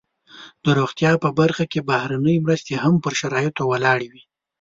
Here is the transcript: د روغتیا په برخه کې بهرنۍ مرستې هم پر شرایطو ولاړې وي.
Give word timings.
د 0.63 0.65
روغتیا 0.79 1.11
په 1.23 1.29
برخه 1.39 1.63
کې 1.71 1.79
بهرنۍ 1.89 2.37
مرستې 2.45 2.73
هم 2.83 2.93
پر 3.03 3.13
شرایطو 3.19 3.63
ولاړې 3.71 4.07
وي. 4.11 4.23